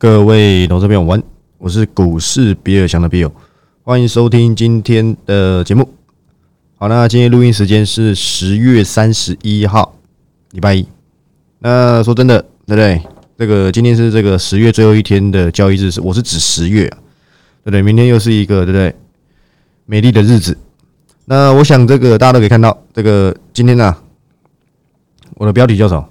[0.00, 1.20] 各位投资朋友，晚，
[1.58, 3.30] 我是股市比尔强的比尔，
[3.82, 5.92] 欢迎收听今天的节目。
[6.76, 9.96] 好，那今天录音时间是十月三十一号，
[10.52, 10.86] 礼拜一。
[11.58, 13.02] 那说真的，对不对？
[13.36, 16.98] 这个今天是这个十月最后一天的交易日，是我是指十月啊，
[17.64, 17.82] 对不对？
[17.82, 18.94] 明天又是一个对不对？
[19.84, 20.56] 美丽的日子。
[21.24, 23.96] 那我想这个大家都可以看到，这个今天呢，
[25.34, 26.08] 我的标题叫什么？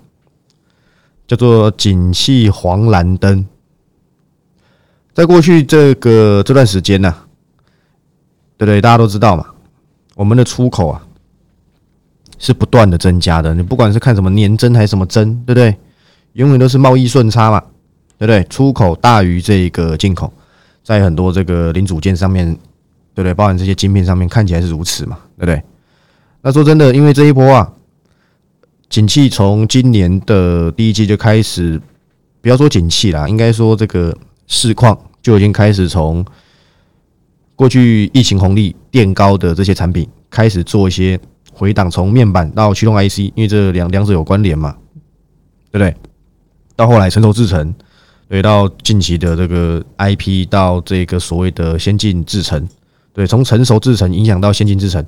[1.26, 3.48] 叫做“景气黄蓝灯”。
[5.18, 7.12] 在过去这个这段时间呢，
[8.56, 8.80] 对不对？
[8.80, 9.48] 大家都知道嘛，
[10.14, 11.02] 我们的出口啊
[12.38, 13.52] 是不断的增加的。
[13.56, 15.76] 你不管是看什么年增还是什么增，对不对？
[16.34, 17.60] 永远都是贸易顺差嘛，
[18.20, 18.44] 对不对？
[18.44, 20.32] 出口大于这个进口，
[20.84, 22.46] 在很多这个零组件上面，
[23.16, 23.34] 对不对？
[23.34, 25.60] 包含这些晶片上面看起来是如此嘛，对不对？
[26.44, 27.74] 那说真的，因为这一波啊，
[28.88, 31.82] 景气从今年的第一季就开始，
[32.40, 34.16] 不要说景气啦，应该说这个
[34.48, 34.98] 市况。
[35.22, 36.26] 就已经开始从
[37.54, 41.20] 过去疫情红利垫高的这些产品开始做一些
[41.52, 44.78] 回档，从面板到驱动 IC，因为这两两者有关联嘛，
[45.70, 45.94] 对不对？
[46.78, 47.76] 到后来成熟制程，
[48.30, 52.66] 对，到近期的这个 IP，到这个所谓的先进制程，
[53.12, 55.06] 对，从成熟制程影响到先进制程，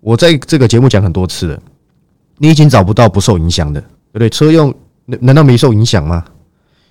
[0.00, 1.62] 我在这个节目讲很多次了，
[2.36, 4.28] 你已经找不到不受影响的，对不对？
[4.28, 4.74] 车用
[5.06, 6.22] 难难道没受影响吗？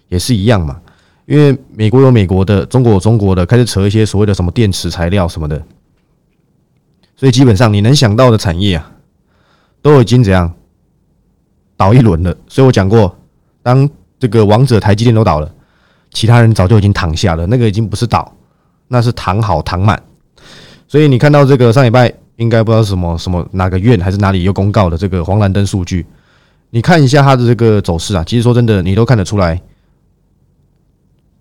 [0.08, 0.82] 也是一样嘛。
[1.26, 5.62] 因为美国有美国的，中国有中国的，开始扯一些所谓的什么电池材料什么的，
[7.16, 8.92] 所以基本上你能想到的产业啊，
[9.82, 10.54] 都已经怎样
[11.78, 12.36] 倒一轮了。
[12.48, 13.18] 所以我讲过，
[13.62, 15.50] 当这个王者台积电都倒了，
[16.12, 17.48] 其他人早就已经躺下了。
[17.48, 18.36] 那个已经不是倒，
[18.90, 20.02] 那是躺好躺满。
[20.90, 26.06] 所以你看到这个上礼拜应该不知道什么什么哪个院还是哪里有公告的这个黄蓝灯数据，
[26.70, 29.62] 你看一下它的这个走势啊，其实说真的，你都看得出来。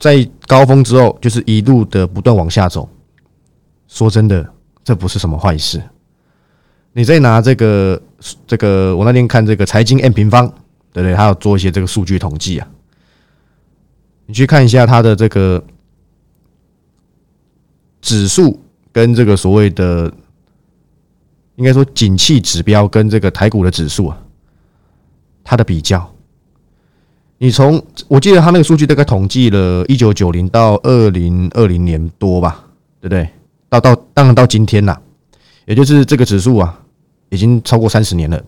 [0.03, 2.89] 在高峰之后，就是一路的不断往下走。
[3.87, 4.45] 说真的，
[4.83, 5.81] 这不是什么坏事。
[6.93, 8.03] 你再拿这个
[8.45, 10.49] 这个，我那天看这个财经 M 平方，
[10.93, 11.15] 对不对？
[11.15, 12.69] 他要做一些这个数据统计啊。
[14.27, 15.65] 你去看一下它的这个
[18.01, 18.61] 指数
[18.91, 20.13] 跟这个所谓的，
[21.55, 24.19] 应该说景气指标跟这个台股的指数啊，
[25.45, 26.12] 它的比较。
[27.43, 32.65] 你从我记得他那个数据大概统计了一九九零到二零二零年多吧，
[33.01, 33.29] 对不对？
[33.69, 34.97] 到到当然到今天啦，
[35.65, 36.81] 也就是这个指数啊，
[37.31, 38.41] 已经超过三十年了，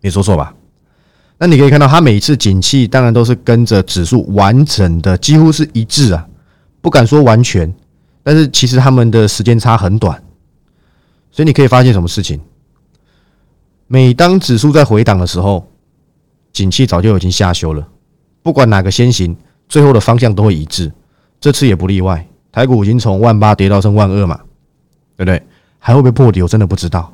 [0.00, 0.54] 没说错吧？
[1.36, 6.26] 那你可以看到，它每一次景气当然都是跟着指数完整的，几乎是一致啊，
[6.80, 7.70] 不敢说完全，
[8.22, 10.18] 但是其实他们的时间差很短，
[11.30, 12.40] 所以你可以发现什么事情？
[13.86, 15.70] 每当指数在回档的时候。
[16.54, 17.86] 景气早就已经下修了，
[18.42, 19.36] 不管哪个先行，
[19.68, 20.90] 最后的方向都会一致，
[21.40, 22.26] 这次也不例外。
[22.52, 24.36] 台股已经从万八跌到剩万二嘛，
[25.16, 25.42] 对不对？
[25.80, 26.40] 还会不会破底？
[26.40, 27.12] 我真的不知道。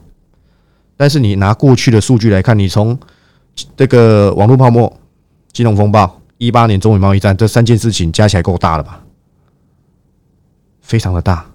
[0.97, 2.97] 但是你拿过去的数据来看，你从
[3.75, 4.95] 这个网络泡沫、
[5.51, 9.03] 金融风暴、一八年中美贸易战这三件事情加起来够大了吧？
[10.83, 11.47] 非常的大。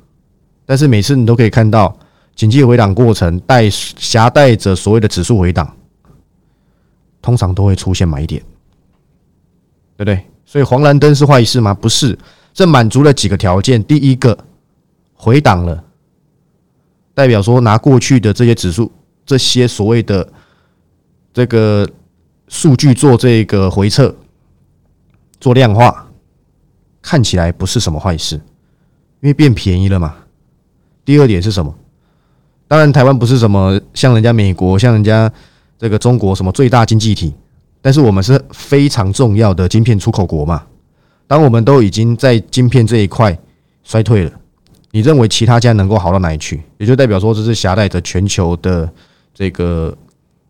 [0.66, 1.96] 但是每次你都可以看到，
[2.34, 5.72] 景气回档过程带夹带着所谓的指数回档。
[7.25, 8.39] 通常都会出现买点，
[9.97, 10.23] 对不对？
[10.45, 11.73] 所以黄蓝灯是坏事吗？
[11.73, 12.15] 不是，
[12.53, 13.83] 这满足了几个条件。
[13.83, 14.37] 第一个，
[15.15, 15.83] 回档了，
[17.15, 18.91] 代表说拿过去的这些指数、
[19.25, 20.31] 这些所谓的
[21.33, 21.89] 这个
[22.47, 24.15] 数据做这个回测、
[25.39, 26.07] 做量化，
[27.01, 30.15] 看起来不是什么坏事，因为变便宜了嘛。
[31.03, 31.73] 第二点是什么？
[32.67, 35.33] 当然，台湾不是什么像人家美国，像人家。
[35.77, 37.33] 这个中国什么最大经济体？
[37.81, 40.63] 但是我们是非常重要的晶片出口国嘛。
[41.27, 43.37] 当我们都已经在晶片这一块
[43.83, 44.31] 衰退了，
[44.91, 46.61] 你认为其他家能够好到哪里去？
[46.77, 48.89] 也就代表说这是携带着全球的
[49.33, 49.95] 这个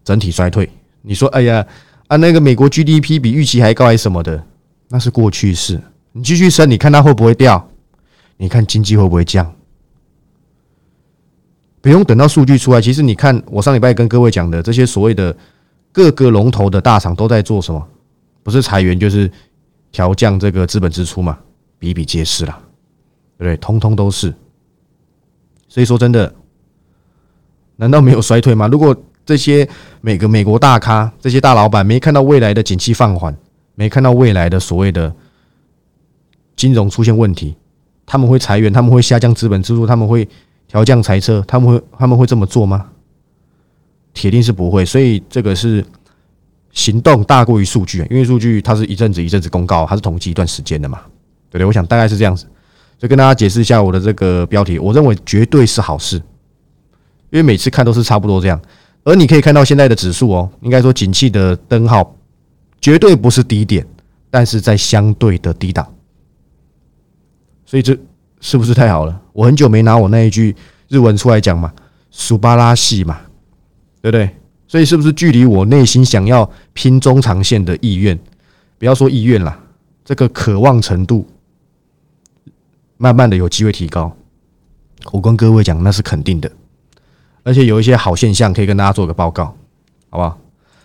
[0.04, 0.70] 整体衰退。
[1.02, 1.66] 你说，哎呀，
[2.08, 4.44] 啊那个美国 GDP 比预期还高还什么的？
[4.90, 5.82] 那是过去式。
[6.12, 7.70] 你继续升，你看它会不会掉？
[8.38, 9.54] 你看经济会不会降？
[11.86, 15.38] 不用等到数据出来，其实你看，我上礼拜跟各位讲的这些所谓的
[15.92, 17.88] 各个龙头的大厂都在做什么？
[18.42, 19.32] 不是裁员就是
[19.92, 21.38] 调降这个资本支出嘛，
[21.78, 22.60] 比比皆是啦，
[23.38, 23.58] 对不对？
[23.58, 24.34] 通通都是。
[25.68, 26.34] 所以说真的，
[27.76, 28.68] 难道没有衰退吗？
[28.68, 29.70] 如果这些
[30.02, 33.38] 每个美国大咖、这些大老板没看到未来的景气放缓，
[33.76, 35.16] 没看到未来的所谓的
[36.56, 37.56] 金融出现问题，
[38.08, 40.28] 他们会裁员，他们会下降资本支出，他们会。
[40.76, 42.86] 调降财车，他们会他们会这么做吗？
[44.14, 45.82] 铁定是不会，所以这个是
[46.74, 51.00] 行动大过于数据，因为数据它是一阵子一阵子公告，它是统计一段时间的嘛，
[51.50, 51.66] 对不对？
[51.66, 52.46] 我想大概是这样子，
[52.98, 56.18] 就跟大家解释一下我的这个标题，我认为绝对是好事，
[57.30, 58.62] 因为每次看都是差不多这样，
[59.06, 62.14] 而你可以看到现在的指数哦，应该说景气的灯号
[62.82, 63.88] 绝对不是低点，
[64.30, 65.88] 但是在相对的低档，
[67.66, 67.98] 所以这
[68.46, 69.22] 是不是太好了？
[69.34, 70.56] 我很久没拿我那一句
[70.88, 71.74] 日文出来讲嘛，
[72.12, 73.20] 苏巴拉系嘛，
[74.04, 74.30] 对不对？
[74.68, 78.16] 所以是不是距离我内心想要拼中长线的意愿，
[78.78, 79.60] 不要说意愿啦，
[80.04, 81.28] 这个渴望程度，
[82.98, 84.16] 慢慢的有机会提高。
[85.12, 86.52] 我跟各位讲，那是肯定的，
[87.42, 89.46] 而且有一些好现象可以跟大家做个报告，
[90.12, 90.38] 好不好？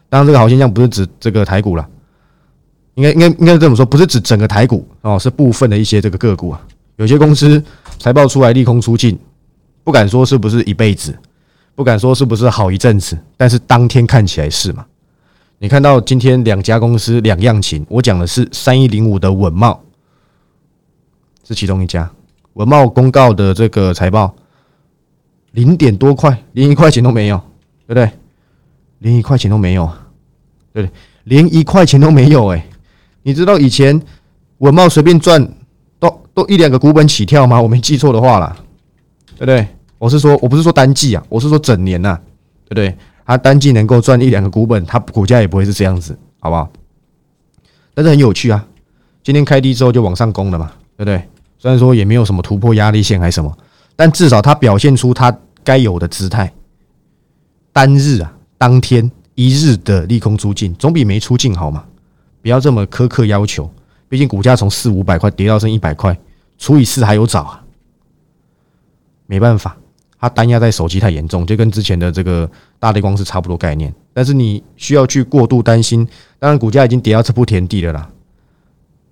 [0.09, 1.87] 当然，这个好现象不是指这个台股了，
[2.95, 6.67] 应该应该应该这么说，不是指整个台股哦，是部分的一些这个个股啊，
[7.01, 7.63] 有些公司
[7.99, 9.19] 财报出来利空出尽，
[9.83, 11.17] 不敢说是不是一辈子。
[11.75, 14.85] 不敢说是不是好一阵子，但是当天看起来是嘛？
[15.57, 19.83] 你看到今天两家公司两样情，我讲的是三一零五的稳茂
[21.43, 22.11] 是其中一家，
[22.53, 24.35] 稳茂公告的这个财报
[25.53, 27.39] 零点多块，连一块钱都没有，
[27.87, 28.11] 对不对？
[28.99, 29.91] 连一块钱都没有，
[30.75, 30.95] 对不对？
[31.25, 32.67] 连一块钱都没有，哎，
[33.23, 33.99] 你知道以前
[34.59, 35.51] 稳茂随便赚
[36.49, 37.61] 一两个股本起跳吗？
[37.61, 38.57] 我没记错的话啦，
[39.37, 39.67] 对不对？
[39.99, 42.19] 我是说，我不是说单季啊，我是说整年呐，
[42.65, 42.97] 对不对？
[43.27, 46.69] 它单季能够赚一两个股本，它股价也不会是这样子，好不好？
[47.95, 48.67] 但是很有趣啊，
[49.23, 51.23] 今天开低之后就往上攻了嘛，对不对？
[51.59, 53.57] 虽然说也没有什么突破压力线还是什么，
[53.95, 56.53] 但至少它表现出它该有的姿态。
[57.73, 61.85] 单日啊，当天一日的利空出尽，总比没出尽好嘛？
[62.43, 63.71] 不要这么苛刻要求，
[64.09, 66.19] 毕竟股价从四五百块跌到剩一百块，
[66.61, 67.65] 除以四还有找啊，
[69.27, 69.77] 没办法。
[70.21, 72.49] 它单压在手机太严重，就跟之前的这个
[72.79, 73.93] 大力光是差不多概念。
[74.13, 76.07] 但是你需要去过度担心，
[76.39, 78.07] 当然股价已经跌到这步田地了啦，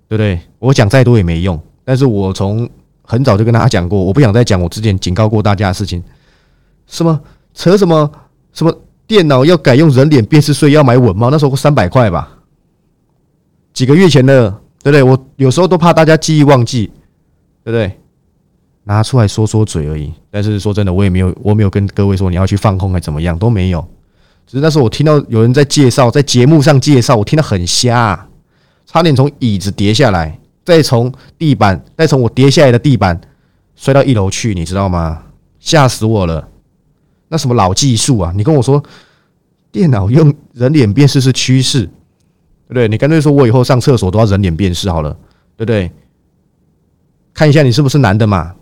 [0.07, 0.39] 对不对？
[0.59, 1.59] 我讲再多也没用。
[1.83, 2.69] 但是我从
[3.03, 6.05] 很早就跟大家讲过，我不想再讲我之前警告过大家的事情。
[6.87, 7.19] 什么
[7.55, 8.13] 扯什么
[8.53, 11.31] 什么电脑要改用人脸辨识税要买稳吗？
[11.33, 12.29] 那时候三百块吧，
[13.73, 14.51] 几个月前的，
[14.83, 15.03] 对不对？
[15.03, 16.93] 我有时候都怕大家记忆忘记，
[17.69, 17.99] 对不对？
[18.85, 23.87] 拿出来说说嘴而已，但是说真的，我也没有，我没有跟各位说你要去放空还怎么样都没有。
[24.47, 28.27] 只是那时候我听到有人在介绍，在节目上介绍，我听得很瞎，
[28.87, 33.21] 差点从椅子跌下来，再从地板，再从我跌下来的地板
[33.77, 35.25] 摔到一楼去，你知道吗？
[35.61, 36.49] 吓死我了！
[37.29, 38.33] 那什么老技术啊？
[38.35, 38.83] 你跟我说
[39.71, 42.89] 电脑用人脸辨识是趋势，对不对？
[42.89, 45.13] 你干脆说我以后上厕所都要人脸辨识好了，
[45.55, 45.93] 对不对？
[47.39, 48.53] 看一下你是不是男的嘛？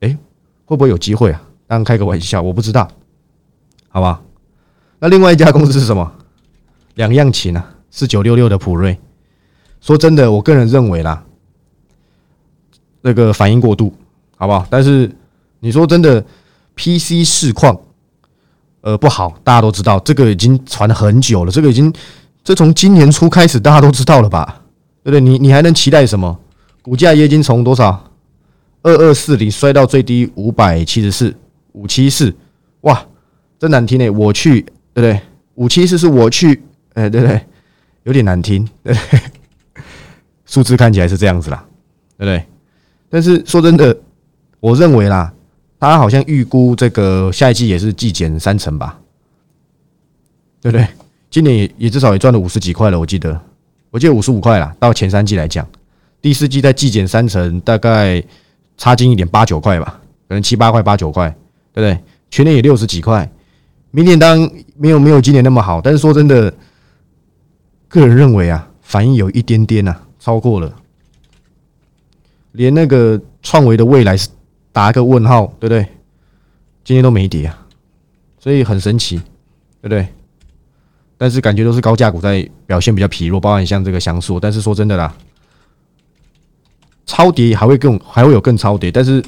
[0.00, 0.16] 哎
[0.64, 1.42] 会不会有机会啊？
[1.66, 2.88] 当然开个玩笑，我不知道，
[3.90, 4.22] 好吧？
[5.00, 6.10] 那另外一家公司是什么？
[6.94, 8.98] 两样情啊，四九六六的普瑞。
[9.82, 11.22] 说真的，我个人认为啦，
[13.02, 13.92] 那个反应过度，
[14.38, 14.66] 好不好？
[14.70, 15.14] 但是
[15.58, 16.24] 你说真的
[16.76, 17.78] ，PC 市况
[18.80, 21.92] 呃不好，大家都知道，这个已经传了很久了，这个已经
[22.42, 24.62] 这从今年初开始大家都知道了吧？
[25.04, 25.20] 对不对？
[25.20, 26.38] 你你还能期待什么？
[26.82, 28.10] 股价已经从多少？
[28.82, 31.34] 二二四零摔到最低五百七十四
[31.72, 32.34] 五七四，
[32.80, 33.06] 哇，
[33.58, 34.08] 真难听诶！
[34.08, 34.62] 我去，
[34.94, 35.20] 对不对？
[35.56, 36.62] 五七四是我去，
[36.94, 37.40] 哎，对不对？
[38.04, 39.20] 有点难听，对不对？
[40.46, 41.62] 数字看起来是这样子啦，
[42.16, 42.44] 对不对？
[43.10, 43.94] 但是说真的，
[44.60, 45.30] 我认为啦，
[45.78, 48.98] 他好像预估这个下一季也是季减三成吧，
[50.62, 50.86] 对不对？
[51.28, 53.38] 今年也也至少也赚了五十几块了，我记得，
[53.90, 54.74] 我记得五十五块啦。
[54.80, 55.68] 到前三季来讲，
[56.20, 58.22] 第四季再季减三成，大概。
[58.82, 61.28] 差近一点八九块吧，可能七八块八九块，
[61.74, 62.02] 对不对？
[62.30, 63.30] 全年也六十几块，
[63.90, 66.50] 明年当没有没有今年那么好，但是说真的，
[67.88, 70.74] 个人认为啊，反应有一点点呐，超过了，
[72.52, 74.30] 连那个创维的未来是
[74.72, 75.86] 打个问号，对不对？
[76.82, 77.66] 今天都没跌啊，
[78.38, 79.18] 所以很神奇，
[79.82, 80.08] 对不对？
[81.18, 85.14] 但是感觉都是高价股在表现比较疲弱，包含像这个香素，但是说真的啦。
[87.10, 89.20] 超跌还会更还会有更超跌，但是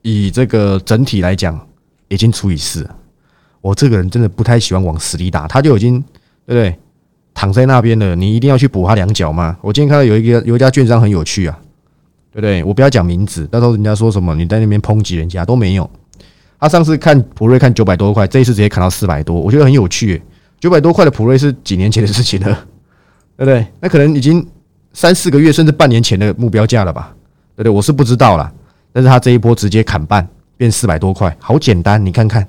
[0.00, 1.60] 以这个整体来讲，
[2.08, 2.88] 已经除以四。
[3.60, 6.00] 我这个人真的不太喜欢往死里打，他就已经
[6.46, 6.74] 对不对？
[7.34, 9.58] 躺在那边了，你一定要去补他两脚吗？
[9.60, 11.58] 我今天看到有一个有一家券商很有趣啊，
[12.32, 12.64] 对不对？
[12.64, 15.88] 我不要讲名字，到时候人家说什么你在那边抨击人家都没有。
[16.58, 20.22] 他上次看普瑞看九百多块，这一次直接砍到四百多，我觉得很有趣。
[20.58, 22.66] 九百多块的普瑞是几年前的事情了，
[23.36, 23.66] 对不对？
[23.80, 24.44] 那可能已经
[24.94, 27.14] 三四个月甚至半年前的目标价了吧？
[27.58, 28.52] 对对，我是不知道啦，
[28.92, 32.46] 但是他这一波直接砍半，变四百多块，好简单，你看看，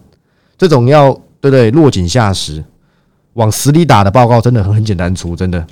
[0.55, 1.11] 这种要
[1.41, 1.71] 对不对？
[1.71, 2.63] 落井下石，
[3.33, 5.65] 往死里打的报告真的很很简单出，真的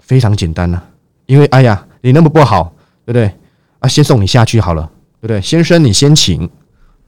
[0.00, 0.82] 非常简单呐。
[1.26, 2.74] 因为哎呀，你那么不好，
[3.04, 3.32] 对不对？
[3.78, 4.82] 啊，先送你下去好了，
[5.20, 5.40] 对不对？
[5.40, 6.38] 先生，你先请，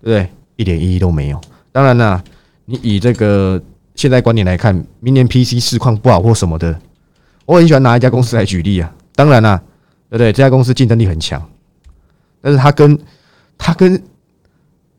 [0.01, 0.31] 对不对？
[0.55, 1.41] 一点意义都没有。
[1.73, 2.23] 当然了，
[2.67, 3.61] 你以这个
[3.97, 6.79] 现在观点来看，明年 PC 市况不好或什么的，
[7.47, 8.95] 我很喜欢拿一家公司来举例啊。
[9.17, 9.65] 当然了，对
[10.13, 10.31] 对不对？
[10.31, 11.43] 这家公司竞争力很强，
[12.43, 12.99] 但是它跟
[13.57, 14.03] 它跟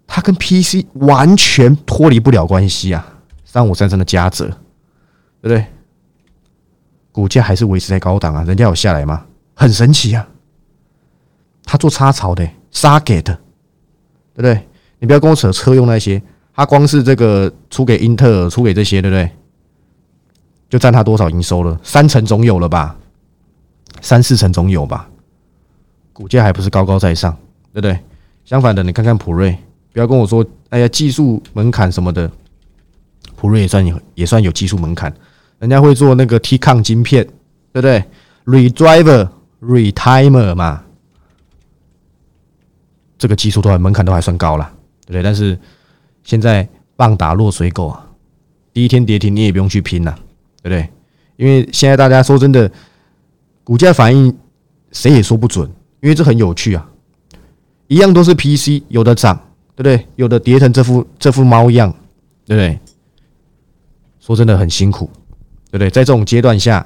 [0.08, 3.08] 它跟 PC 完全脱离不了关系啊。
[3.46, 4.46] 三五三三的嘉泽，
[5.40, 5.64] 对不对？
[7.12, 9.24] 股价还是维持在高档啊，人家有下来吗？
[9.54, 10.28] 很神奇啊！
[11.64, 13.36] 他做插槽的，杀给的，
[14.34, 14.68] 对不对？
[14.98, 16.20] 你不要跟我扯车用那些，
[16.56, 19.30] 他光是这个出给英特尔，出给这些，对不对？
[20.68, 21.80] 就占他多少营收了？
[21.84, 22.98] 三成总有了吧？
[24.04, 25.10] 三四成总有吧？
[26.12, 27.36] 股价还不是高高在上，
[27.74, 27.98] 对不对？
[28.46, 29.58] 相反的，你看看普瑞，
[29.92, 32.30] 不要跟我说，哎呀，技术门槛什么的。
[33.36, 35.14] 普瑞也算有，也算有技术门槛，
[35.60, 37.26] 人家会做那个 T 抗晶片，
[37.74, 38.04] 对不对
[38.46, 39.28] ？Redriver、
[39.62, 40.84] Retimer 嘛，
[43.18, 44.72] 这个技术都还门槛都还算高了，
[45.06, 45.24] 对不对？
[45.24, 45.60] 但是
[46.24, 48.08] 现在棒打落水狗啊，
[48.72, 50.16] 第一天跌停你也不用去拼了，
[50.62, 50.90] 对不对？
[51.36, 52.72] 因为现在大家说真的，
[53.64, 54.36] 股价反应
[54.92, 55.70] 谁也说不准，
[56.02, 56.86] 因为这很有趣啊，
[57.88, 59.36] 一样都是 PC，有的涨，
[59.76, 60.08] 对不对？
[60.16, 61.90] 有的跌成这副这副猫样，
[62.46, 62.80] 对不对？
[64.20, 65.10] 说真的很辛苦，
[65.70, 65.90] 对不对？
[65.90, 66.86] 在这种阶段下，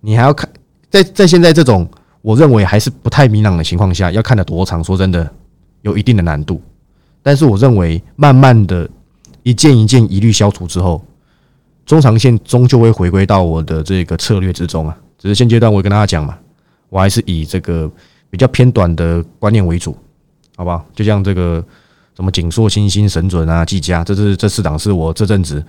[0.00, 0.48] 你还要看，
[0.90, 1.88] 在在现在这种
[2.20, 4.82] 我认为还是不太明朗的情况下，要看得多长？
[4.82, 5.30] 说真的，
[5.80, 6.60] 有一定的难度。
[7.22, 8.88] 但是我认为，慢慢的，
[9.42, 11.04] 一件一件疑虑消除之后，
[11.86, 14.96] 中长线终究会回归到我的这个策略之中啊。
[15.22, 16.36] 只是现阶段我跟大家讲嘛，
[16.88, 17.88] 我还是以这个
[18.28, 19.96] 比较偏短的观念为主，
[20.56, 20.84] 好不好？
[20.96, 21.64] 就像这个
[22.16, 25.64] 什么锦硕、新兴、神准啊、技嘉，这是这四档是我这阵子。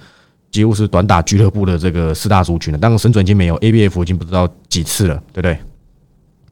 [0.50, 5.58] 几乎是短打俱乐部的这个四大族群了，当然神准已经没有，A B F 已经不知道几次了，对不对？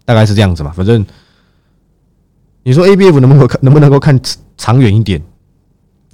[0.06, 0.72] 大概是这样子嘛。
[0.72, 1.04] 反正
[2.62, 4.20] 你说 A B F 能不能看，能不能够看
[4.58, 5.20] 长远一点？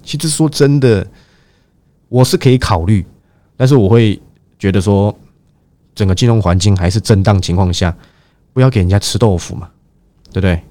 [0.04, 1.06] 其实说真的，
[2.08, 3.06] 我是可以考虑，
[3.56, 4.22] 但是我会
[4.60, 5.18] 觉得说，
[5.98, 7.92] 整个金融环境还是震荡情况下，
[8.54, 9.68] 不要给人家吃豆腐嘛，
[10.32, 10.62] 对不对？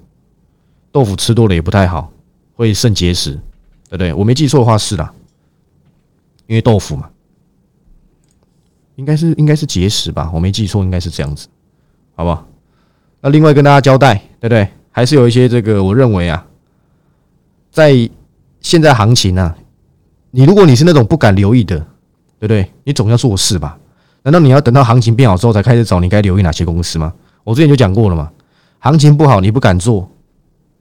[0.93, 2.13] 豆腐吃多了也不太好，
[2.55, 3.33] 会肾结石，
[3.89, 4.15] 对不对？
[4.15, 5.13] 我没记错的话是啦。
[6.47, 7.11] 因为豆腐嘛，
[8.95, 11.49] 应该是应该是结石吧，我没记错，应该是这样子，
[12.15, 12.47] 好不好？
[13.21, 14.69] 那另外跟大家交代，对不对？
[14.93, 16.47] 还是有一些这个，我认为啊，
[17.73, 18.09] 在
[18.61, 19.59] 现在行情啊，
[20.31, 21.77] 你如果你是那种不敢留意的，
[22.39, 22.71] 对不对？
[22.85, 23.77] 你总要做事吧？
[24.27, 27.15] 难道你要等到行情变好之后才开始找你该留意哪些公司吗？
[27.45, 28.29] 我之前就讲过了嘛，
[28.81, 30.11] 行情不好你不敢做，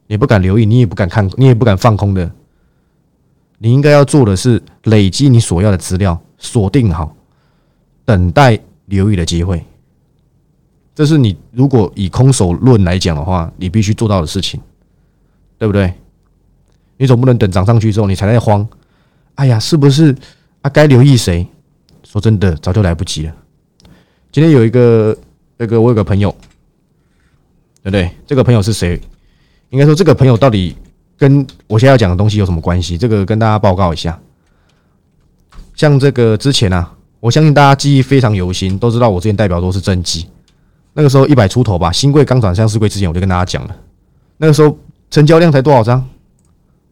[0.08, 2.28] 你不敢留意，你也不敢看，你也不敢放空的。
[3.58, 7.14] 你应该要做的是累积你所要的资料，锁定好，
[8.04, 9.64] 等待留意的机会。
[10.92, 14.60] 这是你如果以空手论来讲的话，你必须做到的事情，
[15.56, 15.94] 对不对？
[16.96, 18.66] 你总不能等涨上去之后你才在慌。
[19.36, 20.12] 哎呀，是不是
[20.62, 20.68] 啊？
[20.68, 21.46] 该留意谁？
[22.16, 23.34] 说真的，早就来不及了。
[24.32, 25.14] 今天有一个
[25.58, 26.34] 那个，我有个朋友，
[27.82, 28.10] 对不对？
[28.26, 28.98] 这个朋友是谁？
[29.68, 30.74] 应该说，这个朋友到底？
[31.18, 32.96] 跟我现在要讲的东西有什么关系？
[32.96, 34.18] 这个跟大家报告一下。
[35.74, 40.26] 像这个之前啊，我相信大家记忆非常犹新，都知道我之前代表都是正机。
[40.94, 43.76] 那个时候一百出头吧，新贵刚转向市贵之前，我就跟大家讲了。
[44.38, 44.78] 那个时候
[45.10, 46.06] 成交量才多少张？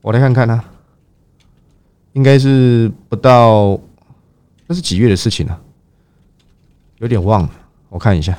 [0.02, 0.64] 我来看看啊，
[2.12, 3.78] 应该是不到，
[4.66, 5.60] 那是几月的事情啊？
[6.98, 7.50] 有点忘了，
[7.88, 8.38] 我看一下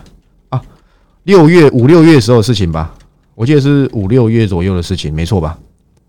[0.50, 0.62] 啊，
[1.24, 2.96] 六月五六月时候的事情吧，
[3.36, 5.60] 我记得是五六月左右的事情，没错吧？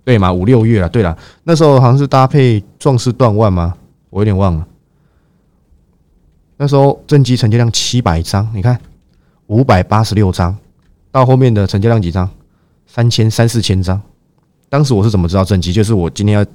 [0.04, 0.88] 对嘛，五六月了。
[0.88, 3.76] 对了，那时候好像是搭配壮士断腕吗？
[4.10, 4.66] 我有点忘了。
[6.56, 8.80] 那时候正机成交量七百张，你看
[9.48, 10.56] 五百八十六张，
[11.10, 12.30] 到后面的成交量几张？
[12.86, 14.00] 三千三四千张。
[14.68, 15.72] 当时我是怎么知道正机？
[15.72, 16.46] 就是我今天要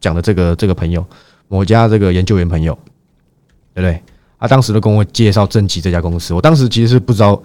[0.00, 1.04] 讲的这个这个朋友，
[1.48, 2.78] 某家这个研究员朋友，
[3.74, 4.02] 对不对？
[4.38, 6.34] 他当时都跟我介绍正极这家公司。
[6.34, 7.42] 我当时其实是不知道，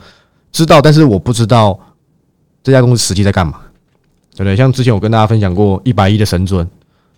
[0.52, 1.80] 知道，但是我不知道
[2.64, 3.62] 这家公司实际在干嘛。
[4.32, 4.56] 对不对？
[4.56, 6.64] 像之前我跟大家分享过一百一的神准，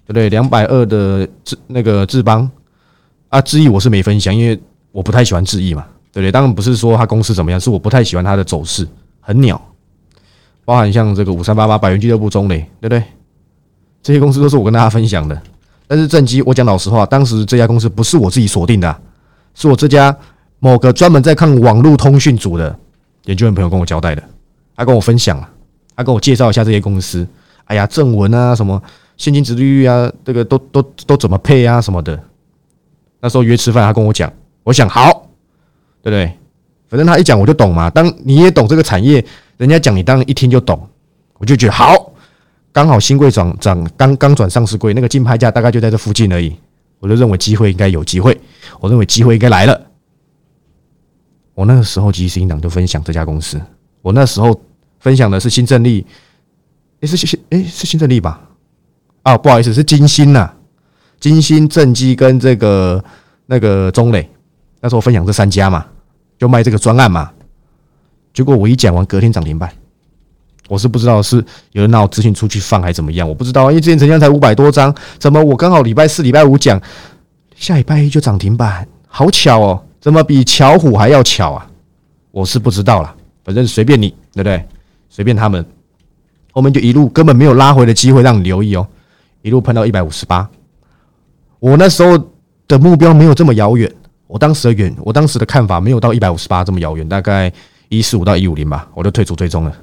[0.05, 0.29] 对不对？
[0.29, 2.49] 两百二的智那个智邦
[3.27, 4.57] 啊，智毅我是没分享，因为
[4.93, 6.31] 我不太喜欢智毅嘛，对不对？
[6.31, 8.87] 当然不是说他公司怎么样，是我不太喜欢它的走势，
[9.19, 9.61] 很鸟。
[10.63, 13.03] 包含像这个五三八八百元俱乐部中磊，对不对？
[14.01, 15.41] 这些公司都是我跟大家分享的。
[15.89, 18.95] 但是正机，我讲老实话，当时这家公司不是我自己锁定的，
[19.55, 20.15] 是我这家
[20.59, 22.77] 某个专门在看网络通讯组的
[23.25, 24.23] 研究员朋友跟我交代的，
[24.75, 25.49] 他跟我分享了。
[25.95, 27.27] 他跟我介绍一下这些公司，
[27.65, 28.79] 哎呀，正文啊，什么
[29.17, 32.17] 现金值利率啊，这个都都都怎么配啊，什么的。
[33.19, 34.31] 那时候约吃饭，他跟我讲，
[34.63, 35.27] 我想好，
[36.03, 36.31] 对不对？
[36.87, 37.89] 反正他一讲我就懂嘛。
[37.89, 39.25] 当你也懂这个产业，
[39.57, 40.87] 人家讲你当然一听就懂，
[41.39, 42.08] 我就觉得好。
[42.79, 46.55] 刚好新贵转涨刚刚转上市贵，那个竞拍价大概就在这附近而已，
[46.99, 48.39] 我就认为机会应该有机会，
[48.79, 49.87] 我认为机会应该来了。
[51.55, 53.59] 我那个时候即时音档就分享这家公司，
[54.01, 54.57] 我那时候
[55.01, 56.05] 分享的是新正利，
[57.01, 58.47] 诶，是新诶是新正利吧？
[59.23, 60.49] 啊，不好意思，是金星呐，
[61.19, 63.03] 金星正机跟这个
[63.47, 64.29] 那个中磊，
[64.79, 65.85] 那时候分享这三家嘛，
[66.37, 67.29] 就卖这个专案嘛。
[68.33, 69.69] 结果我一讲完，隔天涨停板，
[70.69, 76.81] 我是不知道是有人拿我资讯出去放还怎么样，我不知道，因为之前成交才五百多张，怎么我刚好礼拜四、礼拜五讲，
[77.55, 79.83] 下礼拜一就涨停板，好巧哦。
[79.99, 81.67] 怎么比巧虎还要巧啊？
[82.31, 84.63] 我是不知道了，反正随便你，对不对？
[85.09, 85.65] 随便他们，
[86.51, 88.87] 后面就一路根本没有拉回的机会让你留意哦，
[89.41, 90.47] 一路喷到一百五十八。
[91.59, 92.17] 我那时候
[92.67, 93.91] 的目标没有这么遥远，
[94.27, 97.51] 我当时的远，我当时的看法没有到一百五十八这么遥远，大概
[97.89, 99.75] 一四五到一五零吧，我就退出追踪了。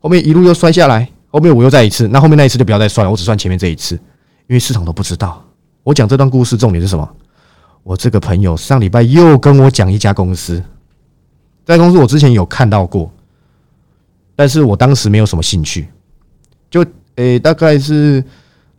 [0.00, 3.94] 后面一路又摔下来，后面我又再一次，那后面那一次就不要再算了，我只算前面这一次，
[4.46, 5.44] 因为市场都不知道。
[5.82, 7.08] 我讲这段故事重点是什么？
[7.82, 10.62] 我这个朋友上礼拜又跟我讲一家公司，
[11.64, 13.10] 这家公司我之前有看到过，
[14.36, 15.88] 但是我当时没有什么兴趣。
[16.70, 16.84] 就
[17.16, 18.22] 诶，大概是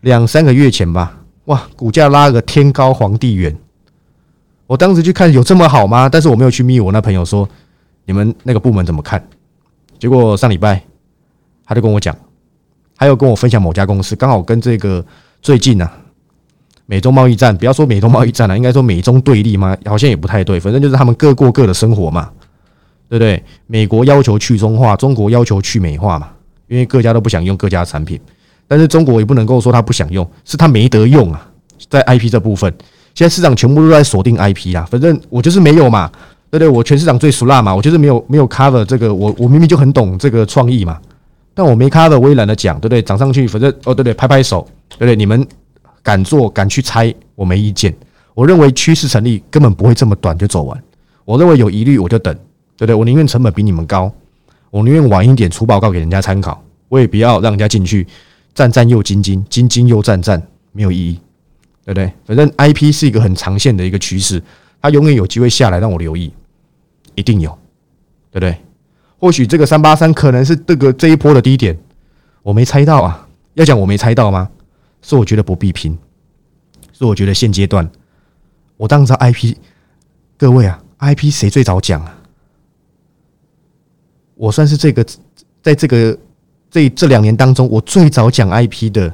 [0.01, 3.55] 两三个月前吧，哇，股价拉个天高皇帝远。
[4.67, 6.07] 我当时去看有这么好吗？
[6.07, 7.49] 但是我没有去密我那朋友说，
[8.05, 9.27] 你们那个部门怎么看？
[9.97, 10.83] 结果上礼拜
[11.69, 12.15] 他就跟我讲，
[12.97, 15.05] 还有跟我分享某家公司，刚好跟这个
[15.39, 15.87] 最近呢。
[16.87, 19.77] 美中贸易战，不要说美中贸易战了，应该说美中对立吗？
[19.85, 22.31] 好像也不太对，反正就是他们各过各的生活嘛，
[23.07, 23.43] 对不对？
[23.67, 26.29] 美国要求去中化，中国要求去美化嘛，
[26.67, 28.19] 因为各家都不想用各家的产品，
[28.67, 31.47] 但是中国也不能够说他不想用，是他没得用啊。
[31.87, 32.73] 在 IP 这部分，
[33.13, 36.09] 现在市场全部都在锁定 IP 啦，反正我就是没有嘛，
[36.49, 36.67] 对不对？
[36.67, 40.99] 我全市场最熟辣嘛，我就是没有没有 cover 这个，我我明明就很懂这个创意嘛，
[41.59, 43.01] 但我没 cover，我也懒得讲，对不对？
[43.01, 45.13] 涨上去，反正哦，对对，拍拍手，对不对？
[45.13, 45.45] 你们。
[46.01, 47.93] 敢做敢去猜，我没意见。
[48.33, 50.83] 我认为趋势成立根本不会这么短就走完。
[51.25, 52.33] 我认为有疑虑我就等，
[52.77, 52.95] 对不对？
[52.95, 54.09] 我宁愿成本比你们高，
[54.71, 58.07] 我宁愿晚一点出报告给人家参考，我也不要让人家进去
[58.55, 60.41] 战战又兢兢，兢兢又战战，
[60.71, 61.19] 没有意义，
[61.83, 62.13] 对不对？
[62.25, 64.41] 反正 IP 是一个很长线的一个趋势，
[64.81, 66.31] 它永远有机会下来，让我留意，
[67.15, 67.51] 一定有，
[68.31, 68.57] 对不对？
[69.19, 71.77] 或许这个三八三可能是这个这一波的低点，
[72.41, 73.27] 我没猜到啊。
[73.55, 74.49] 要讲我没猜到吗？
[75.01, 75.97] 是我觉得不必拼，
[76.93, 77.89] 是我觉得现阶段
[78.77, 79.55] 我当时 IP，
[80.37, 82.17] 各位啊，IP 谁最早讲啊？
[84.35, 85.05] 我算是这个
[85.61, 86.17] 在这个
[86.71, 89.13] 这这两年当中，我最早讲 IP 的，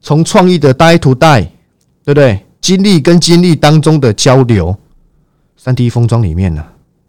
[0.00, 1.42] 从创意的呆图带
[2.04, 2.44] 对不对？
[2.60, 4.74] 经历跟经历当中的交流，
[5.56, 6.64] 三 D 封装里面呢，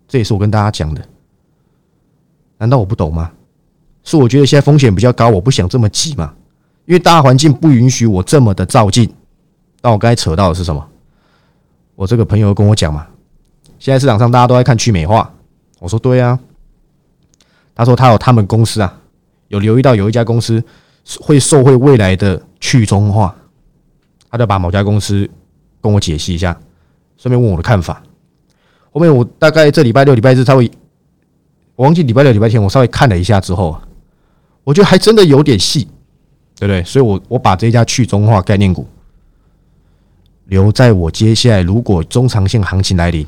[0.07, 1.01] 这也是我跟大家讲的。
[2.63, 3.29] 难道我不懂吗？
[4.05, 6.33] 是我觉得现在风险比较高，我不想这么急嘛。
[6.85, 9.13] 因为大环境不允许我这么的照进，
[9.81, 10.89] 那我刚才扯到的是什么？
[11.95, 13.05] 我这个朋友跟我讲嘛，
[13.79, 15.29] 现在市场上大家都在看去美化，
[15.79, 16.39] 我说对啊。
[17.75, 18.97] 他说他有他们公司啊，
[19.49, 20.63] 有留意到有一家公司
[21.19, 23.35] 会受惠未来的去中化，
[24.29, 25.29] 他就把某家公司
[25.81, 26.57] 跟我解析一下，
[27.17, 28.01] 顺便问我的看法。
[28.91, 30.71] 后面我大概这礼拜六、礼拜日他会，
[31.75, 33.77] 我忘记礼拜六、礼拜天，我稍微看了一下之后，
[34.63, 35.87] 我觉得还真的有点细。
[36.55, 36.83] 对不对？
[36.83, 38.87] 所以，我我把这家去中化概念股
[40.45, 43.25] 留在我接下来如果中长线行情来临，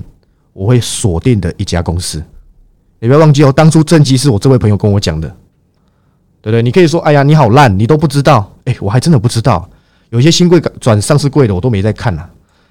[0.54, 2.24] 我会锁定的一家公司。
[3.00, 5.28] 你不要忘记哦，当初正机是我这位朋友跟我讲的，
[6.40, 6.62] 对不对？
[6.62, 8.50] 你可以说，哎呀，你好烂，你都不知道。
[8.66, 9.68] 哎，我还真的不知道，
[10.12, 12.30] 有些新贵转上市贵的，我都没在看啊。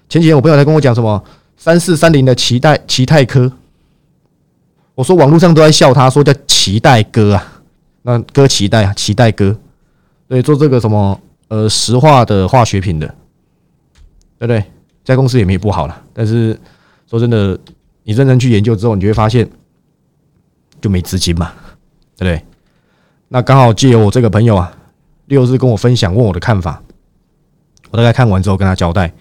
[0.09, 1.23] 前几天我朋友在跟我讲什么
[1.57, 3.53] 三四三零的期待期泰科，
[4.95, 7.63] 我说网络上都在笑，他说叫期待哥啊，
[8.03, 9.57] 那哥期待啊，期待哥。
[10.29, 13.07] 对，做这个什么呃石化的化学品的，
[14.39, 14.61] 对不对？
[15.05, 16.03] 这家公司也没不好了。
[16.13, 16.59] 但是
[17.09, 17.59] 说真的，
[18.05, 19.49] 你认真去研究之后，你就会发现
[20.81, 21.53] 就没资金嘛，
[22.17, 22.43] 对不对？
[23.29, 24.73] 那刚好借由我这个朋友啊，
[25.27, 26.81] 六日跟我分享，问我的看法。
[27.91, 29.13] 我大概看完之后跟他交代，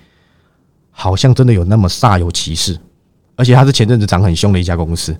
[0.89, 2.79] 好像真的有那么煞有其事，
[3.35, 5.15] 而且他是前阵子涨很凶的一家公司，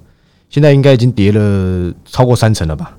[0.54, 2.96] 现在应该已经跌了超过三成了吧。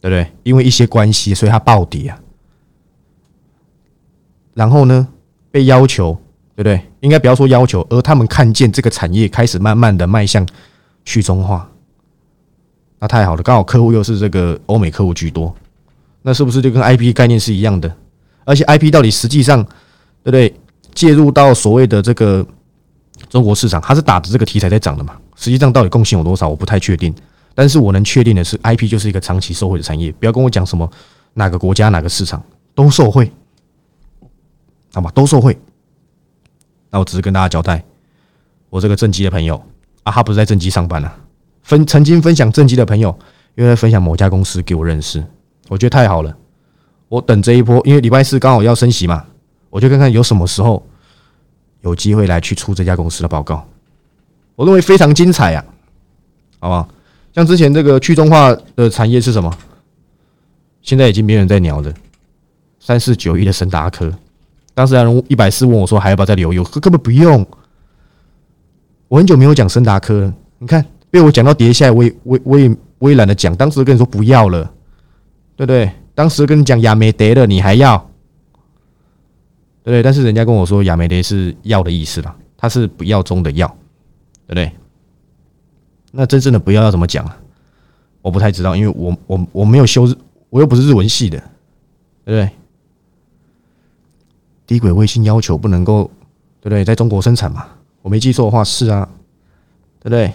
[0.00, 0.32] 对不对？
[0.44, 2.16] 因为一些关系，所以它暴跌啊。
[4.54, 5.08] 然后呢，
[5.50, 6.14] 被要求，
[6.54, 6.80] 对不对？
[7.00, 10.46] 应该不要说要求，而他们看见这个产业开始慢慢的迈向
[11.04, 11.68] 去中化，
[13.00, 15.52] 那太好了，刚好客户又是这个欧美客户居多，
[16.22, 17.92] 那是不是就跟 IP 概念是一样的？
[18.44, 19.64] 而且 IP 到底实际上，
[20.22, 20.54] 对不对？
[20.94, 22.46] 介入到所谓的这个
[23.28, 25.16] 中国市场，它是打着这个题材在涨的嘛？
[25.36, 27.14] 实际上到底贡献有多少，我不太确定。
[27.54, 30.12] 但是我能确定的是，IP 就是一个长期受惠的产业。
[30.12, 30.88] 不要跟我讲什么
[31.34, 32.42] 哪个国家哪个市场
[32.74, 33.30] 都受惠，
[34.92, 35.10] 好吧？
[35.12, 35.58] 都受惠。
[36.90, 37.84] 那我只是跟大家交代，
[38.70, 39.60] 我这个正机的朋友
[40.04, 41.14] 啊，他不是在正机上班啊，
[41.62, 43.16] 分曾经分享正机的朋友，
[43.56, 45.22] 又在分享某家公司给我认识，
[45.68, 46.34] 我觉得太好了。
[47.08, 49.24] 我等这一波，因为礼拜四刚好要升息嘛，
[49.68, 50.86] 我就看看有什么时候
[51.82, 53.66] 有机会来去出这家公司的报告。
[54.56, 55.64] 我认为非常精彩呀，
[56.58, 56.88] 好不好？
[57.32, 59.52] 像之前这个去中化的产业是什么？
[60.82, 61.92] 现在已经没有人在聊的，
[62.80, 64.12] 三四九一的森达科。
[64.74, 66.52] 当时还人一百四问我说还要不要再留？
[66.52, 67.46] 有根本不用。
[69.08, 73.54] 我很久没有讲森达科了，你看被我讲到跌下来，我也我我也我也懒得讲。
[73.54, 74.64] 当时跟你说不要了，
[75.56, 75.90] 对不对？
[76.14, 78.07] 当时跟你讲亚美德了，你还要，
[79.90, 80.02] 对？
[80.02, 83.66] 但是人家跟我说亚美德是要的意思啦，他是不要中的要，
[84.46, 84.72] 对不对？
[86.10, 87.38] 那真正的不要要怎么讲啊？
[88.22, 90.14] 我不太知道，因为我我我没有修日，
[90.50, 91.38] 我又不是日文系的，
[92.24, 92.50] 对不对？
[94.66, 96.10] 低轨卫星要求不能够，
[96.60, 96.84] 对不对？
[96.84, 97.66] 在中国生产嘛，
[98.02, 99.08] 我没记错的话是啊，
[100.00, 100.32] 对不对？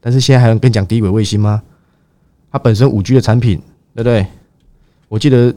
[0.00, 1.62] 但是现在还能跟讲低轨卫星吗？
[2.50, 3.58] 它本身五 G 的产品，
[3.94, 4.26] 对不对？
[5.08, 5.54] 我记得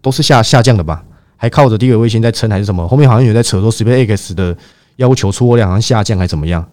[0.00, 1.04] 都是下下降的吧？
[1.36, 2.86] 还靠着低轨卫星在撑还是什么？
[2.88, 4.56] 后面好像有在扯说 SpaceX 的
[4.96, 6.66] 要求出货量好像下降还怎么样？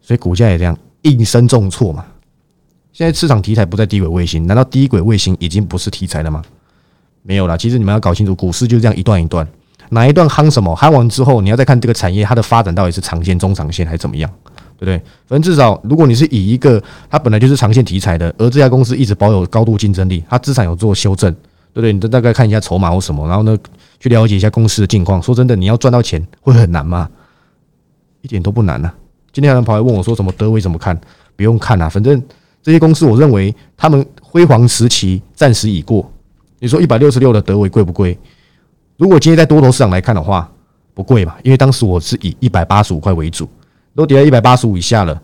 [0.00, 2.04] 所以股价也这样应声重挫嘛。
[2.92, 6.42] 现在市场题材不在低轨卫星，难道低轨卫星已经不是题材了吗？
[7.22, 7.58] 没有了。
[7.58, 9.46] 其实你们要搞清楚，股市就是这样一段一段，
[9.90, 14.30] 哪一段夯什么，夯完之后，你要再看这个产业它的发展到底是长线、中长线还是怎么样，
[14.78, 14.96] 对不对？
[15.26, 21.34] 反正至少，如果你是以一个它本来就是长线题材的，而这家公司一直保有高度竞争力，它资产有做修正，
[21.76, 21.92] 对不对？
[21.92, 23.54] 你大概看一下筹码或什么，然后呢，
[24.00, 25.20] 去了解一下公司的境况。
[25.20, 27.06] 说真的，你要赚到钱会很难吗？
[28.22, 28.90] 一点都不难呐。
[29.30, 30.98] 今天有人跑来问我说：“什么德威怎么看？”
[31.36, 32.22] 不用看啊，反正
[32.62, 36.10] 这些公司，我认为他们辉煌时期暂时已过。
[36.60, 38.18] 你说一百六十六的德维贵不贵？
[38.96, 40.50] 如果今天在多头市场来看的话，
[40.94, 43.46] 不贵嘛，因为当时我是以一百八十五块为主，
[43.94, 45.20] 都跌到一百八十五以下了，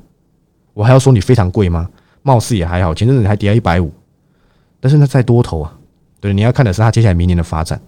[0.74, 1.88] 我还要说你非常贵吗？
[2.20, 3.90] 貌似也还好，前阵子还跌到一百五，
[4.78, 5.72] 但是那在多头啊，
[6.22, 7.82] 对，你要看的是它接下来明年的发展，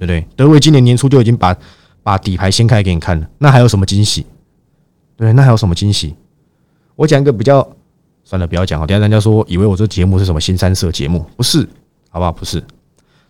[0.00, 0.26] 不对？
[0.34, 1.56] 德威今年年初就已经把
[2.02, 4.26] 把底牌掀开给你看了，那还有什么惊喜？
[5.16, 6.12] 对，那还有什么惊喜？
[6.96, 7.66] 我讲一个比较，
[8.24, 8.86] 算了，不要讲了。
[8.86, 11.60] 等下人家说以为我这节目是什么新三色节目，不是，
[12.08, 12.32] 好不好？
[12.32, 12.60] 不是。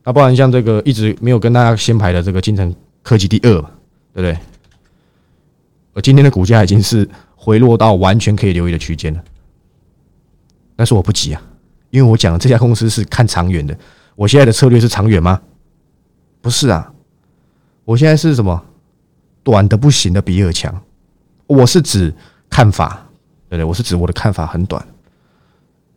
[0.03, 3.71] 那不然像这个一直没有跟大家先排的这个金城科技第二嘛，
[4.15, 4.39] 对不对？
[5.93, 9.23] 我今天的股价已经是回落到完全可以留意的区间了。
[10.75, 11.43] 但是我不急啊，
[11.91, 13.77] 因为我讲这家公司是看长远的。
[14.17, 15.41] 我现在的策略是长远吗？
[16.41, 16.93] 不是啊，
[17.85, 18.63] 我现在是什么？
[19.43, 20.83] 短的不行的比尔强。
[21.47, 22.15] 我是指
[22.49, 23.07] 看法，
[23.49, 23.65] 对不对？
[23.65, 24.81] 我是指我的看法很短，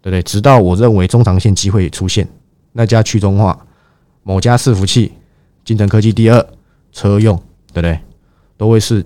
[0.02, 0.24] 对不对？
[0.24, 2.28] 直到我认为中长线机会出现，
[2.72, 3.66] 那家去中化、
[4.24, 5.12] 某家伺服器、
[5.64, 6.48] 金城科技第二
[6.92, 7.36] 车用，
[7.72, 8.00] 对不对？
[8.56, 9.06] 都会是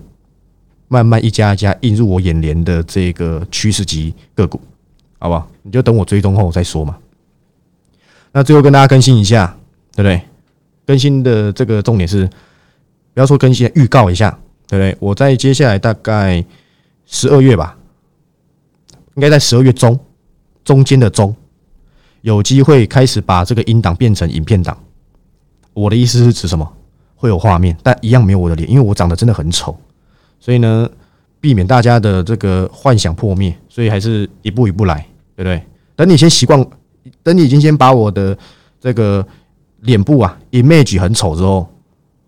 [0.86, 4.60] 慢慢一家一家映入我眼帘的这个趋势级个股，
[5.18, 5.48] 好不好？
[5.62, 6.96] 你就等我追踪后再说嘛。
[8.32, 9.56] 那最后跟大家更新一下，
[9.94, 10.22] 对不对？
[10.86, 12.26] 更新的这个重点是，
[13.14, 14.38] 不要说更新，预告一下。
[14.70, 14.94] 对不对？
[15.00, 16.44] 我在接下来大概
[17.06, 17.74] 十二月吧，
[19.14, 19.98] 应该在十二月中
[20.62, 21.34] 中间的中，
[22.20, 24.76] 有机会开始把这个音档变成影片档。
[25.72, 26.70] 我的意思是指什么？
[27.16, 29.74] 会有画面，但一样没有我的脸，因为我长得真的很丑。
[30.38, 30.86] 所以呢，
[31.40, 35.07] 避免大家的这个幻想破灭，所以还是一步一步来，
[35.38, 35.62] 对不对？
[35.94, 36.66] 等你先习惯，
[37.22, 38.36] 等你已经先把我的
[38.80, 39.24] 这个
[39.82, 41.64] 脸部啊 image 很丑之后，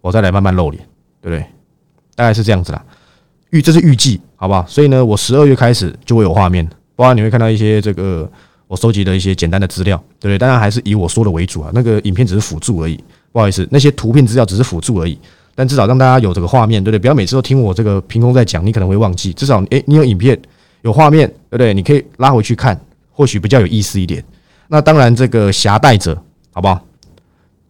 [0.00, 0.80] 我再来慢慢露脸，
[1.20, 1.44] 对不对？
[2.14, 2.80] 大概是这样子啦，
[3.50, 4.64] 预这是预计，好不好？
[4.68, 8.30] 所以呢，我十二月开始就会有画面，包括你会看到一些这个
[8.68, 10.38] 我收集的一些简单的资料，对不对？
[10.38, 12.96] 当然还是以我说的为主啊，那个影片只是辅助而已，
[13.32, 15.18] 不好意思，那些图片资料只是辅助而已。
[15.56, 16.98] 但至少让大家有这个画面，对不对？
[17.00, 19.32] 不要每次都听我这个凭空在讲，你可能会忘记。
[19.32, 20.40] 至少，诶，你有影片
[20.82, 21.74] 有画面，对不对？
[21.74, 22.80] 你可以拉回去看，
[23.20, 24.24] 或许比较有意思一点。
[24.68, 26.16] 那当然，这个携带者，
[26.54, 26.80] 好不好？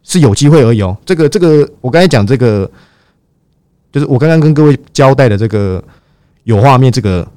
[0.01, 0.95] 是有机会而已哦。
[1.05, 2.71] 这个，这个，我刚才讲这个。
[3.91, 5.83] 就是我刚刚跟各位交代的这个
[6.45, 7.29] 有画面，这个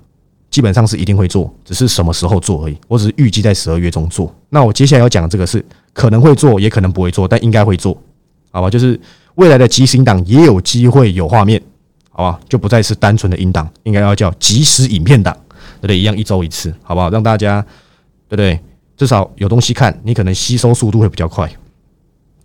[0.48, 2.79] 基本上是一定会做，只是什么时候做而已。
[2.87, 4.33] 我只是预计在十二月中做。
[4.50, 8.00] 那我接下来要讲这个是可能会做，也可能不会做，但应该会做，
[8.53, 8.70] 好吧？
[8.70, 8.98] 就是
[9.35, 11.61] 未来的即时档也有机会有画面，
[12.11, 12.38] 好吧？
[12.48, 15.37] 就不再是单纯的音档，应该要叫即时影片档，
[15.81, 15.98] 对不对？
[15.98, 17.11] 一样一周一次，好不好？
[17.11, 17.66] 让大家
[18.35, 18.61] 对不对？
[18.97, 21.51] 至少有东西看，你可能吸收速度会比较快。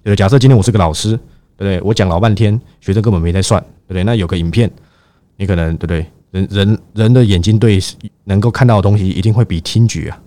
[0.04, 1.19] 对，假设今天我是个老师。
[1.60, 1.82] 对不对？
[1.86, 4.04] 我讲老半天，学生根本没在算，对不对？
[4.06, 4.71] 那有个影片，
[5.36, 6.06] 你可能对不对？
[6.32, 7.78] 人人人的眼睛对
[8.23, 10.17] 能够看到的东西，一定会比听觉啊，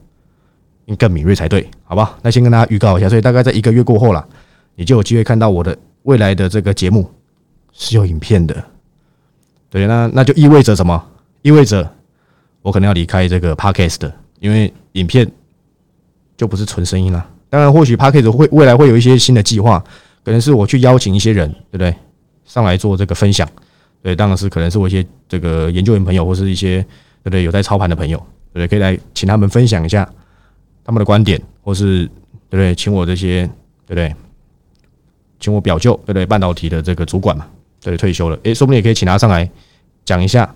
[0.98, 2.18] 更敏锐才对，好吧？
[2.20, 4.28] 那先跟大家预告一下，所以大概在一个月过后了，
[4.74, 7.10] 你就有机会看到我的未来的这个节目
[7.72, 8.62] 是有影片的，
[9.70, 11.02] 对，那那就意味着什么？
[11.40, 11.90] 意味着
[12.60, 15.26] 我可能要离开这个 podcast，因为影片
[16.36, 17.26] 就不是纯声音了。
[17.48, 19.82] 当然，或许 podcast 会未来会有一些新的计划，
[20.24, 21.94] 可能是我去邀请一些人，对不对？
[22.44, 23.48] 上来做这个分享。
[24.02, 26.82] 对，当然是可能是我一些这个研究员朋友，或是一些
[27.22, 28.18] 对不对有在操盘的朋友，
[28.52, 28.66] 对不对？
[28.66, 30.08] 可以来请他们分享一下
[30.84, 32.06] 他们的观点，或是
[32.50, 32.74] 对不对？
[32.74, 33.46] 请我这些
[33.86, 34.12] 对不对？
[35.38, 36.26] 请我表舅对不对？
[36.26, 37.46] 半导体的这个主管嘛，
[37.80, 39.48] 对，退休了，诶，说不定也可以请他上来
[40.04, 40.52] 讲一下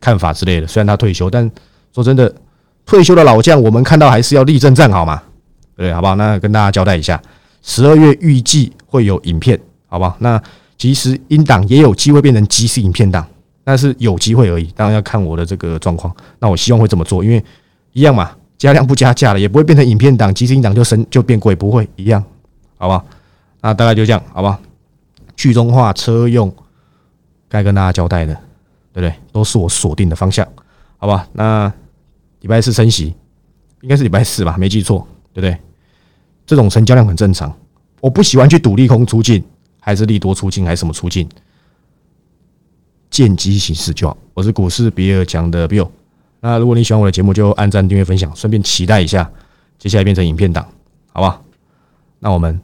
[0.00, 0.66] 看法之类的。
[0.66, 1.50] 虽然他退休，但
[1.94, 2.34] 说真的，
[2.90, 5.22] 退休的老将，我们看到还是要立正站好嘛，
[5.76, 6.16] 对，好不好？
[6.16, 7.22] 那跟大家交代一下，
[7.62, 10.16] 十二月预计会有影片，好不好？
[10.18, 10.42] 那。
[10.76, 13.22] 即时音档也有机会变成即时影片档，
[13.62, 16.10] 但是有机会而已，当然要看我的这个状况。
[16.38, 17.44] 那我希望会这么做，因为
[17.92, 22.24] 一样嘛，加量不加价了，也不会变成影片档，即时音档就升就变贵，不会一样，
[22.78, 23.04] 好吧？
[23.60, 24.58] 那大概就这样，好吧？
[25.36, 26.50] 去中化车用
[27.46, 28.32] 该跟大家交代的，
[28.94, 29.14] 对不对？
[29.32, 30.48] 都是我锁定的方向，
[30.96, 31.28] 好吧？
[31.34, 31.70] 那
[32.40, 33.14] 礼拜四升息，
[33.82, 34.56] 应该是礼拜四吧？
[34.58, 35.56] 没记错，对不对？
[36.46, 37.56] 这种成交量很正常，
[38.00, 39.42] 我不喜欢去赌利空出尽。
[39.82, 41.26] 还是利多出境，还是什么出境？
[43.08, 44.14] 见机行事就好。
[44.34, 45.88] 我是股市比尔讲的 Bill。
[46.40, 49.28] 那如果你喜欢我的节目，就按赞、订阅、分享，顺便期待一下
[49.78, 50.68] 接下来变成影片档，
[51.14, 51.40] 好吧？
[52.18, 52.60] 那我们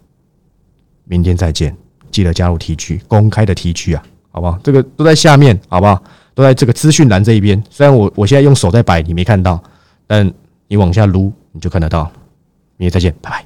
[1.05, 1.75] 明天再见，
[2.11, 4.59] 记得加入 T 区公开的 T 区啊，好不好？
[4.63, 6.03] 这个都在下面，好不好？
[6.37, 7.61] 都在这个资讯栏这一边。
[7.71, 9.59] 虽然我我现在用手在摆，你没看到，
[10.07, 10.31] 但
[10.69, 12.05] 你往下撸，你就看得到。
[12.77, 13.46] 明天再见，拜拜。